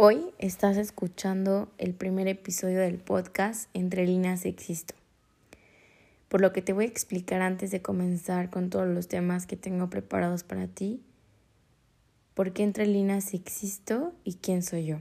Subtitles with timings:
[0.00, 4.94] Hoy estás escuchando el primer episodio del podcast Entre líneas existo.
[6.28, 9.56] Por lo que te voy a explicar antes de comenzar con todos los temas que
[9.56, 11.02] tengo preparados para ti,
[12.34, 15.00] por qué entre líneas existo y quién soy yo.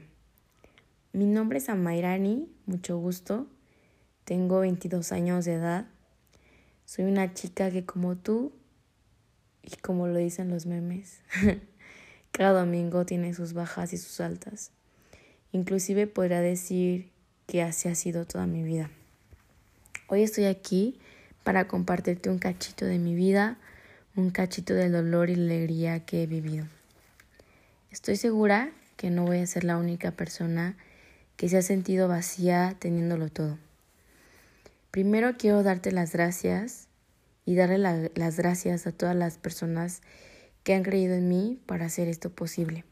[1.14, 3.46] Mi nombre es Amairani, mucho gusto.
[4.24, 5.86] Tengo 22 años de edad.
[6.86, 8.52] Soy una chica que como tú,
[9.62, 11.22] y como lo dicen los memes,
[12.32, 14.72] cada domingo tiene sus bajas y sus altas.
[15.52, 17.10] Inclusive podría decir
[17.48, 18.90] que así ha sido toda mi vida.
[20.08, 21.00] Hoy estoy aquí
[21.44, 23.58] para compartirte un cachito de mi vida,
[24.16, 26.66] un cachito del dolor y la alegría que he vivido.
[27.92, 30.76] Estoy segura que no voy a ser la única persona
[31.38, 33.58] que se ha sentido vacía teniéndolo todo.
[34.92, 36.88] Primero quiero darte las gracias
[37.46, 40.02] y darle las gracias a todas las personas
[40.64, 42.84] que han creído en mí para hacer esto posible.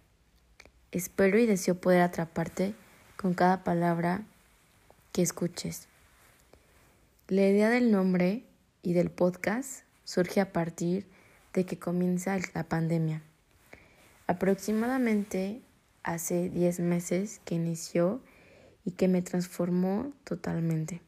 [0.96, 2.74] Espero y deseo poder atraparte
[3.18, 4.24] con cada palabra
[5.12, 5.90] que escuches.
[7.28, 8.46] La idea del nombre
[8.82, 11.06] y del podcast surge a partir
[11.54, 13.22] de que comienza la pandemia.
[14.28, 15.60] Aproximadamente
[16.04, 18.22] hace 10 meses que inició
[18.86, 21.02] y que me transformó totalmente.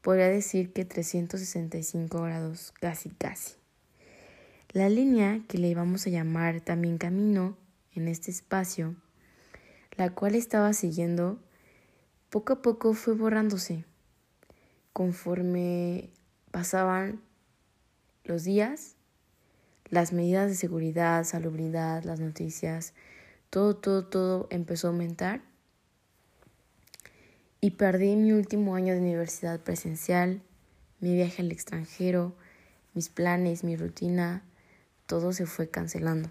[0.00, 3.54] Podría decir que 365 grados, casi casi.
[4.70, 7.56] La línea que le íbamos a llamar también camino
[7.94, 8.94] en este espacio,
[9.96, 11.38] la cual estaba siguiendo,
[12.30, 13.84] poco a poco fue borrándose.
[14.92, 16.10] Conforme
[16.50, 17.20] pasaban
[18.24, 18.96] los días,
[19.88, 22.94] las medidas de seguridad, salubridad, las noticias,
[23.50, 25.42] todo, todo, todo empezó a aumentar.
[27.60, 30.42] Y perdí mi último año de universidad presencial,
[31.00, 32.34] mi viaje al extranjero,
[32.94, 34.42] mis planes, mi rutina,
[35.06, 36.30] todo se fue cancelando.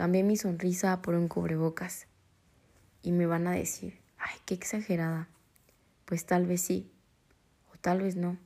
[0.00, 2.06] Cambié mi sonrisa por un cubrebocas.
[3.02, 5.28] Y me van a decir, ay, qué exagerada.
[6.06, 6.90] Pues tal vez sí,
[7.70, 8.38] o tal vez no.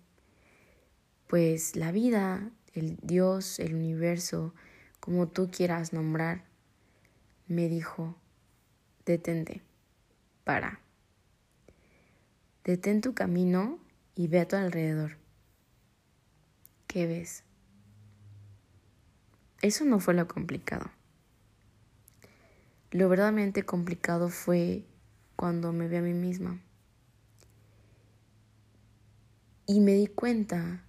[1.28, 4.52] Pues la vida, el Dios, el universo,
[4.98, 6.42] como tú quieras nombrar,
[7.46, 8.16] me dijo,
[9.06, 9.62] detente,
[10.42, 10.80] para.
[12.64, 13.78] Detén tu camino
[14.16, 15.18] y ve a tu alrededor.
[16.88, 17.44] ¿Qué ves?
[19.62, 20.90] Eso no fue lo complicado.
[22.94, 24.84] Lo verdaderamente complicado fue
[25.34, 26.60] cuando me vi a mí misma.
[29.66, 30.84] Y me di cuenta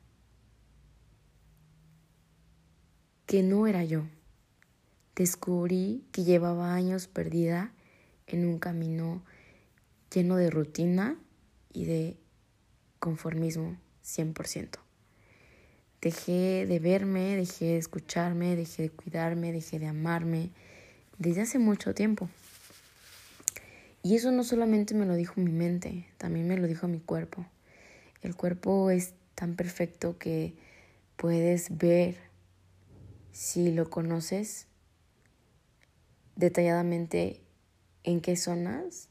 [3.25, 4.03] que no era yo.
[5.15, 7.73] Descubrí que llevaba años perdida
[8.27, 9.23] en un camino
[10.13, 11.17] lleno de rutina
[11.73, 12.19] y de
[12.99, 14.77] conformismo 100%.
[16.01, 20.51] Dejé de verme, dejé de escucharme, dejé de cuidarme, dejé de amarme,
[21.17, 22.29] desde hace mucho tiempo.
[24.03, 27.45] Y eso no solamente me lo dijo mi mente, también me lo dijo mi cuerpo.
[28.21, 30.53] El cuerpo es tan perfecto que
[31.17, 32.15] puedes ver,
[33.31, 34.67] si lo conoces,
[36.35, 37.41] detalladamente
[38.03, 39.09] en qué zonas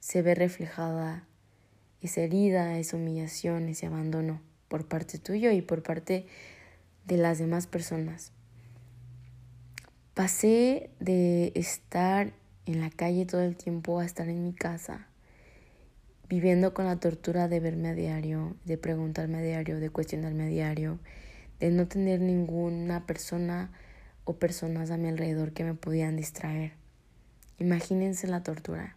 [0.00, 1.26] se ve reflejada
[2.00, 6.26] esa herida, esa humillación, ese abandono por parte tuyo y por parte
[7.06, 8.32] de las demás personas.
[10.18, 12.32] Pasé de estar
[12.66, 15.06] en la calle todo el tiempo a estar en mi casa,
[16.28, 20.48] viviendo con la tortura de verme a diario, de preguntarme a diario, de cuestionarme a
[20.48, 20.98] diario,
[21.60, 23.70] de no tener ninguna persona
[24.24, 26.72] o personas a mi alrededor que me podían distraer.
[27.60, 28.96] Imagínense la tortura.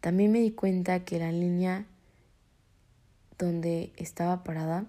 [0.00, 1.84] También me di cuenta que la línea
[3.38, 4.86] donde estaba parada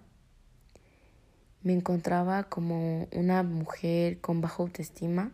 [1.66, 5.32] me encontraba como una mujer con baja autoestima,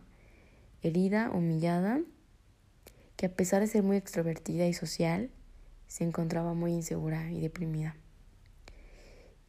[0.80, 2.00] herida, humillada,
[3.16, 5.28] que a pesar de ser muy extrovertida y social,
[5.88, 7.96] se encontraba muy insegura y deprimida.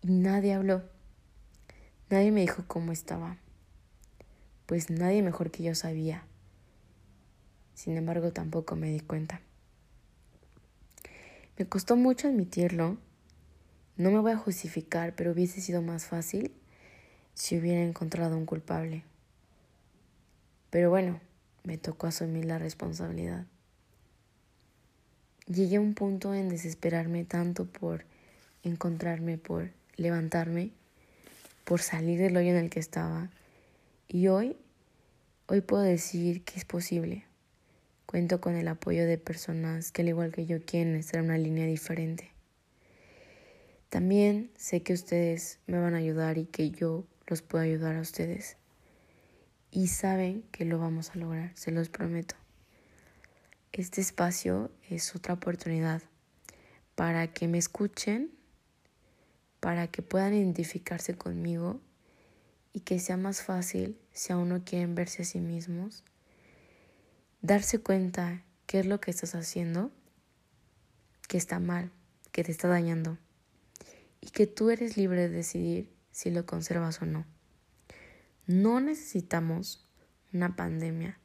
[0.02, 0.84] Y nadie habló,
[2.10, 3.38] nadie me dijo cómo estaba,
[4.66, 6.26] pues nadie mejor que yo sabía.
[7.76, 9.40] Sin embargo, tampoco me di cuenta.
[11.58, 12.98] Me costó mucho admitirlo,
[13.96, 16.52] no me voy a justificar, pero hubiese sido más fácil
[17.34, 19.04] si hubiera encontrado un culpable.
[20.70, 21.20] Pero bueno,
[21.64, 23.46] me tocó asumir la responsabilidad.
[25.48, 28.06] llegué a un punto en desesperarme tanto por
[28.64, 30.72] encontrarme, por levantarme,
[31.64, 33.30] por salir del hoyo en el que estaba.
[34.08, 34.56] Y hoy,
[35.48, 37.26] hoy puedo decir que es posible.
[38.06, 41.38] Cuento con el apoyo de personas que al igual que yo quieren estar en una
[41.38, 42.30] línea diferente.
[43.90, 48.02] También sé que ustedes me van a ayudar y que yo los puedo ayudar a
[48.02, 48.58] ustedes.
[49.72, 52.36] Y saben que lo vamos a lograr, se los prometo.
[53.72, 56.04] Este espacio es otra oportunidad
[56.96, 58.32] para que me escuchen,
[59.60, 61.82] para que puedan identificarse conmigo
[62.72, 66.04] y que sea más fácil, si aún no quieren verse a sí mismos,
[67.42, 69.92] darse cuenta qué es lo que estás haciendo,
[71.28, 71.92] que está mal,
[72.32, 73.18] que te está dañando
[74.22, 77.26] y que tú eres libre de decidir si lo conservas o no.
[78.48, 79.86] No necesitamos
[80.32, 81.20] una pandemia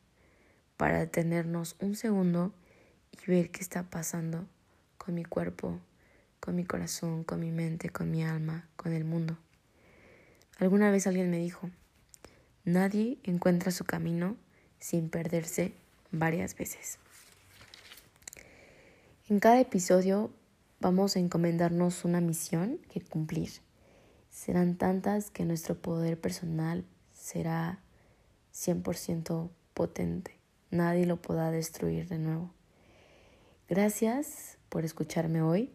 [0.77, 2.53] para detenernos un segundo
[3.13, 4.49] y ver qué está pasando
[4.97, 5.79] con mi cuerpo,
[6.41, 9.39] con mi corazón, con mi mente, con mi alma, con el mundo.
[10.59, 11.71] Alguna vez alguien me dijo,
[12.65, 14.37] nadie encuentra su camino
[14.81, 15.75] sin perderse
[16.11, 16.99] varias veces.
[19.29, 20.31] En cada episodio
[20.81, 23.51] vamos a encomendarnos una misión que cumplir.
[24.39, 27.83] Serán tantas que nuestro poder personal será
[28.55, 30.39] 100% potente.
[30.71, 32.55] Nadie lo podrá destruir de nuevo.
[33.69, 35.73] Gracias por escucharme hoy,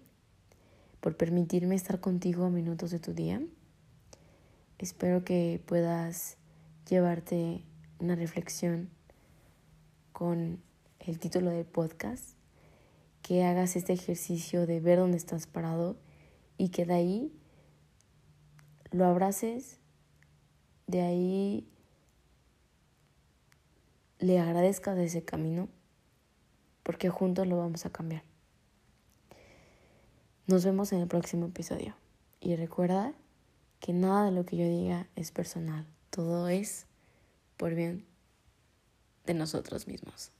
[1.01, 3.41] por permitirme estar contigo minutos de tu día.
[4.79, 6.37] Espero que puedas
[6.89, 7.65] llevarte
[7.99, 8.89] una reflexión
[10.13, 10.63] con
[11.01, 12.37] el título del podcast,
[13.23, 15.97] que hagas este ejercicio de ver dónde estás parado
[16.57, 17.33] y que de ahí
[18.93, 19.79] lo abraces,
[20.85, 21.67] de ahí
[24.19, 25.67] le agradezcas de ese camino,
[26.83, 28.23] porque juntos lo vamos a cambiar.
[30.45, 31.95] Nos vemos en el próximo episodio.
[32.39, 33.13] Y recuerda
[33.79, 36.85] que nada de lo que yo diga es personal, todo es
[37.57, 38.05] por bien
[39.25, 40.31] de nosotros mismos.